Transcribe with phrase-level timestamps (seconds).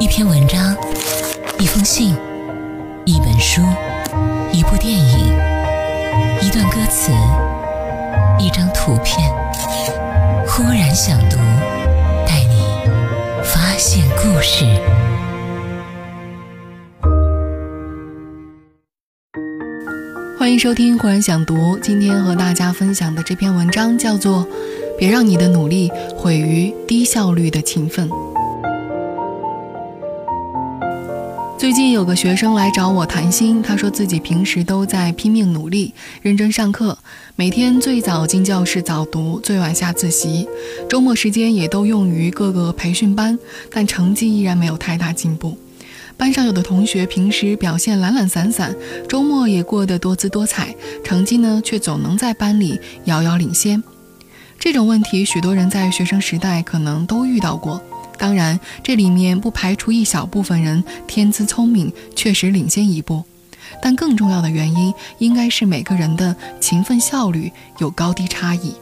[0.00, 0.76] 一篇文章，
[1.58, 2.14] 一封信，
[3.04, 3.60] 一本书，
[4.52, 5.36] 一部电影，
[6.40, 7.10] 一段歌词，
[8.38, 9.28] 一张图片。
[10.46, 11.36] 忽然想读，
[12.24, 12.62] 带你
[13.42, 14.64] 发现故事。
[20.38, 24.44] 欢迎收听《忽然想读》，今天和大家分享的这篇文章叫做
[24.96, 28.08] 《别让你的努力毁于低效率的勤奋》。
[31.68, 36.96] 最近有个学生来找我谈心，他说自己平时都在拼命努力，认真上课，
[37.36, 40.48] 每天最早进教室早读，最晚下自习，
[40.88, 43.38] 周末时间也都用于各个培训班，
[43.70, 45.58] 但成绩依然没有太大进步。
[46.16, 48.74] 班上有的同学平时表现懒懒散散，
[49.06, 53.84] 周末也过得多姿多彩，成绩呢却总能在班里遥遥领先。
[54.58, 57.78] 这种问题，许多人在学生时代可能都遇到过。
[58.18, 63.22] 当然，这里面不排除一小部分人天资聪明，确实领先一步，
[63.80, 68.74] 但更重要的原因应该是每个人的勤奋效率有高低差异。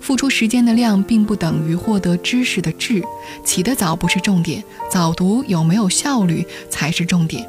[0.00, 3.02] 付出时间的量并不等于获得知识的质，
[3.42, 7.48] 起得早不是重点，早读有没有效率才是重点。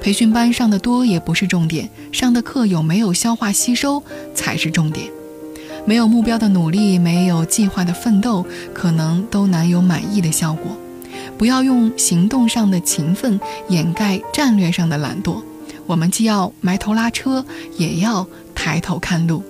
[0.00, 4.02] 培训班上的多也不是重点，上的课有没有消化吸收
[4.34, 5.06] 才是重点。
[5.86, 10.76] 没有目标的努力，没有计划的奋斗，可能都难有满意的效果。
[11.36, 15.42] 不要用行动上的勤奋掩盖战略上的懒惰。
[15.86, 17.44] 我们既要埋头拉车，
[17.76, 19.42] 也要抬头看路。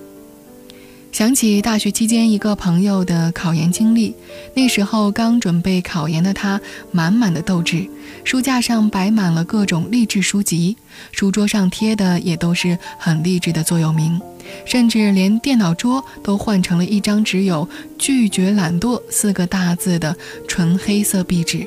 [1.15, 4.13] 想起大学期间一个朋友的考研经历，
[4.53, 6.59] 那时候刚准备考研的他，
[6.91, 7.87] 满满的斗志，
[8.25, 10.75] 书架上摆满了各种励志书籍，
[11.13, 14.19] 书桌上贴的也都是很励志的座右铭，
[14.65, 17.65] 甚至连电脑桌都换成了一张只有
[17.97, 20.13] “拒绝懒惰”四个大字的
[20.49, 21.65] 纯黑色壁纸。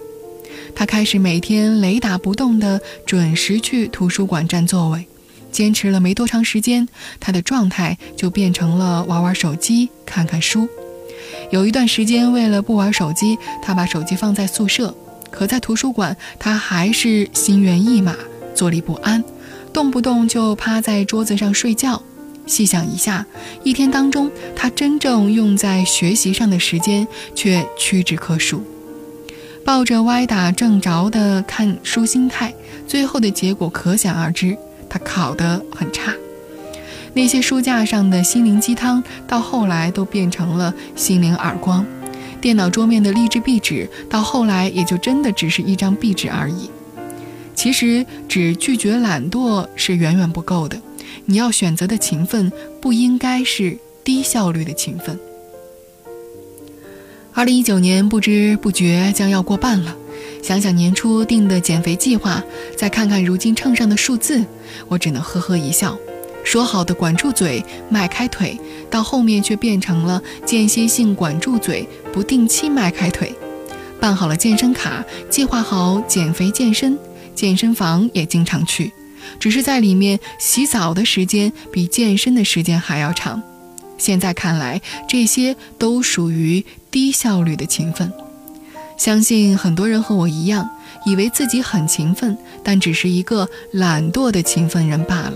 [0.74, 5.06] 他开始每天雷打不动地准时去图书馆占座位。
[5.58, 6.86] 坚持了没多长时间，
[7.18, 10.68] 他的状态就变成了玩玩手机、看看书。
[11.50, 14.94] 有一段时间，为了不玩手机，他把手机放在宿舍。
[15.32, 18.14] 可在图书馆，他还是心猿意马、
[18.54, 19.24] 坐立不安，
[19.72, 22.00] 动不动就趴在桌子上睡觉。
[22.46, 23.26] 细想一下，
[23.64, 27.04] 一天当中，他真正用在学习上的时间
[27.34, 28.62] 却屈指可数。
[29.64, 32.54] 抱着歪打正着的看书心态，
[32.86, 34.56] 最后的结果可想而知。
[34.88, 36.12] 他考得很差，
[37.14, 41.84] 那些书架上的心灵鸡汤，到后来都变成了心灵耳光；
[42.40, 46.70] 电脑桌面的励志壁纸，到后来也就真的只是一张壁纸而已。
[47.54, 50.80] 其实，只拒绝懒惰是远远不够的，
[51.24, 55.18] 你要选择的勤奋，不应该是低效率的勤奋。
[57.34, 59.96] 二零一九年不知不觉将要过半了。
[60.42, 62.42] 想想年初定的减肥计划，
[62.76, 64.44] 再看看如今秤上的数字，
[64.88, 65.98] 我只能呵呵一笑。
[66.44, 73.34] 说好的管住嘴、迈开腿，到后面却变成了间歇性管住嘴、不定期迈开腿。
[74.00, 76.98] 办好了健身卡，计划好减肥健身，
[77.34, 78.90] 健身房也经常去，
[79.38, 83.42] 只是在里面洗澡的时间比健身的时间还要长。
[83.98, 88.10] 现在看来，这些都属于低效率的勤奋。
[88.98, 90.68] 相信很多人和我一样，
[91.06, 95.34] 以为自己很勤奋，但只是一个懒惰的勤奋人罢了。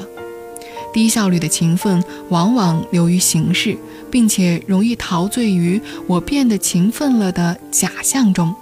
[0.93, 3.79] 低效率的勤奋往往流于形式，
[4.11, 8.53] 并且容易陶醉于我变得勤奋了的假象中，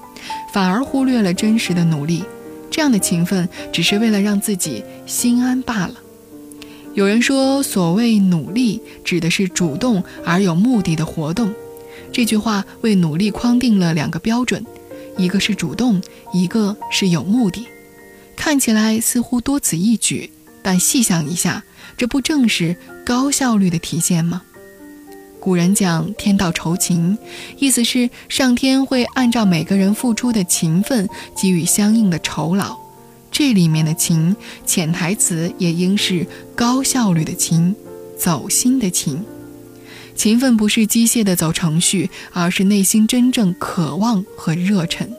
[0.52, 2.22] 反而忽略了真实的努力。
[2.70, 5.94] 这样的勤奋只是为了让自己心安罢了。
[6.92, 11.50] 有人说，所谓努力，指的是主动而有目的的活动。
[12.12, 14.64] 这句话为努力框定了两个标准。
[15.20, 16.00] 一个是主动，
[16.32, 17.66] 一个是有目的，
[18.36, 20.30] 看起来似乎多此一举，
[20.62, 21.62] 但细想一下，
[21.96, 24.42] 这不正是高效率的体现吗？
[25.38, 27.16] 古人讲“天道酬勤”，
[27.58, 32.76] 意思是上天会按照每个人付出的勤奋给予相应的酬劳。
[33.30, 34.36] 这里面的“勤”
[34.66, 37.74] 潜台词也应是高效率的“勤”，
[38.18, 39.22] 走心的“勤”。
[40.20, 45.10] 勤奋不是机械的走程序，而是内心真正渴望和热忱。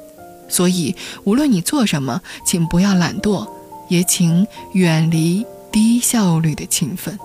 [0.48, 3.50] 所以，无论你做什么，请不要懒惰，
[3.89, 7.18] 也请远离低效率的勤奋。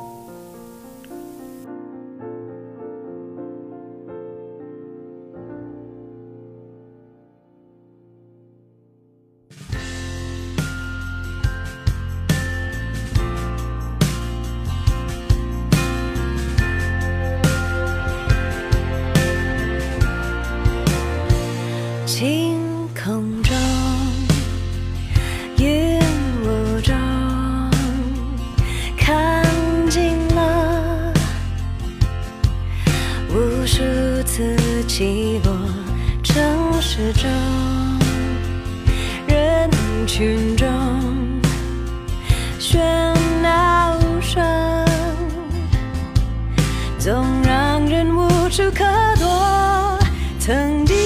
[47.06, 47.14] 总
[47.44, 48.84] 让人无处可
[49.20, 49.96] 躲。
[50.40, 50.96] 曾经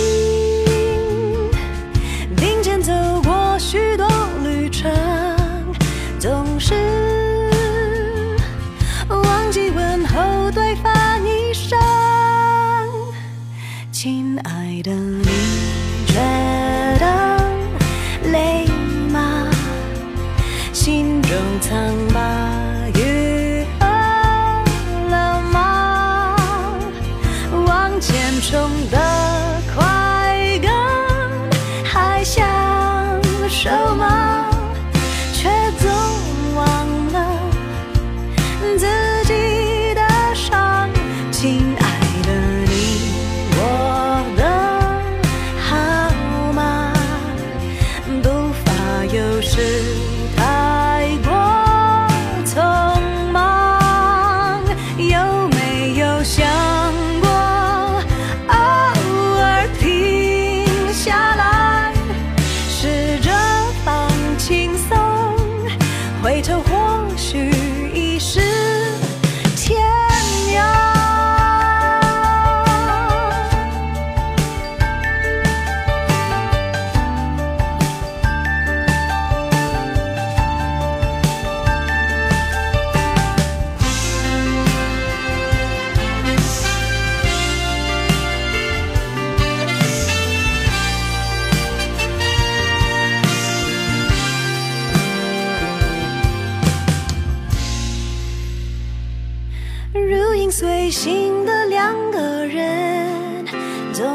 [104.01, 104.09] 总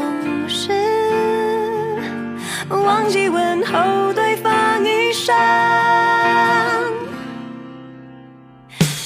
[0.48, 0.72] 是
[2.68, 5.32] 忘记问候对方一声。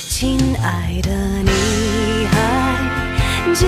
[0.08, 1.10] 亲爱的，
[1.44, 2.34] 你还
[3.52, 3.66] 记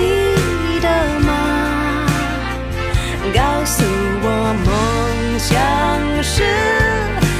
[0.81, 0.89] 得
[1.19, 2.07] 吗？
[3.31, 3.83] 告诉
[4.23, 4.27] 我
[4.65, 5.53] 梦想
[6.23, 6.41] 是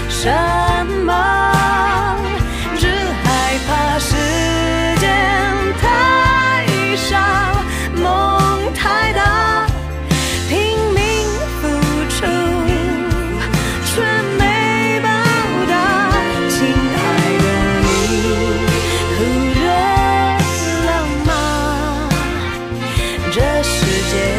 [0.08, 0.30] 什
[1.04, 1.33] 么？
[23.86, 24.33] 世界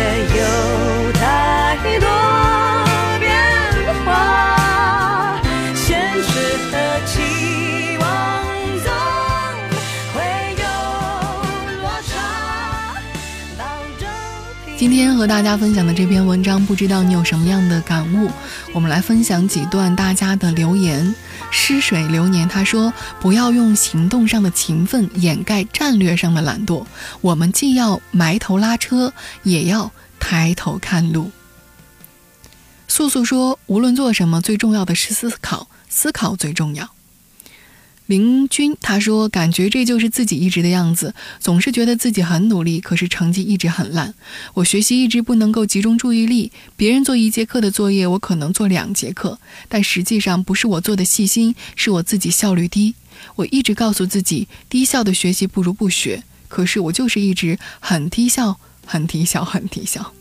[14.94, 18.30] 今天和大家分享的这篇文章，不知道你有什么样的感悟？
[18.72, 21.12] 我们来分享几段大家的留言。
[21.50, 26.86] 湿水流年他说：“不要用行动上的勤奋掩盖战略上的懒惰，
[27.22, 29.12] 我们既要埋头拉车，
[29.42, 31.32] 也要抬头看路。”
[32.86, 36.88] 素素说：“无论做什么，最重要的是思考，思考最重要。”
[38.06, 44.12] 林军他说：“感觉这就是自己一直的样子，总是觉得自己很努力，可是成绩一直很烂。
[44.52, 49.38] 我学习一直不能够集中注意力，别人做一节课的作业，我可能做两节课，
[49.70, 52.94] 但实际上不是我做的细心，是我自己效率低。
[53.36, 60.12] 我一直告诉自己，低效的学习不如不学，可是我就是一直很低效，很低效，很低效。”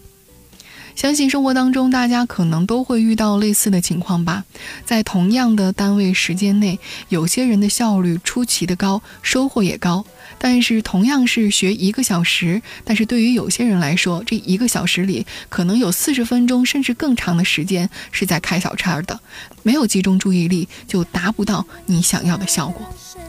[0.96, 4.44] 相信生活当中，大家可能都会遇到类似的情况吧。
[4.86, 10.06] 在同样的单位时间内，有些人的效率出奇的高，收获也高。
[10.38, 19.20] 但是同样是学一个小时，但是对于有些人来说，这一个小时里可能有四十分钟甚至更长的时间是在开小差的，
[19.62, 22.86] 没有集中注意力，就达不到你想要的效果。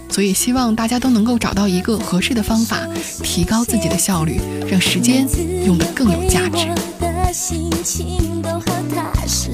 [0.09, 2.81] 所以希望大家都能够找到一个合适的方法，
[3.23, 5.27] 提高自己的效率，让时间
[5.65, 7.14] 用得更有价值。
[7.35, 8.61] 心情都好
[8.95, 9.51] 踏实